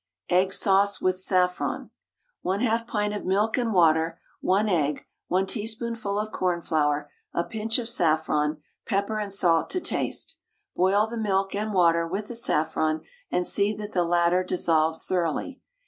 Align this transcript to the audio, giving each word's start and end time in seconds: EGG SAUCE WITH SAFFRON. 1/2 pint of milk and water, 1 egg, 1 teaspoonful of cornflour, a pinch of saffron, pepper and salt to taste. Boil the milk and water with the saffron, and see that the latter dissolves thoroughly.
EGG 0.29 0.51
SAUCE 0.55 0.99
WITH 0.99 1.19
SAFFRON. 1.19 1.91
1/2 2.43 2.87
pint 2.87 3.13
of 3.13 3.23
milk 3.23 3.55
and 3.55 3.71
water, 3.71 4.19
1 4.39 4.67
egg, 4.67 5.05
1 5.27 5.45
teaspoonful 5.45 6.17
of 6.17 6.31
cornflour, 6.31 7.11
a 7.35 7.43
pinch 7.43 7.77
of 7.77 7.87
saffron, 7.87 8.63
pepper 8.87 9.19
and 9.19 9.31
salt 9.31 9.69
to 9.69 9.79
taste. 9.79 10.37
Boil 10.75 11.05
the 11.05 11.17
milk 11.17 11.53
and 11.53 11.71
water 11.71 12.07
with 12.07 12.29
the 12.29 12.35
saffron, 12.35 13.01
and 13.29 13.45
see 13.45 13.75
that 13.75 13.91
the 13.91 14.03
latter 14.03 14.43
dissolves 14.43 15.05
thoroughly. 15.05 15.61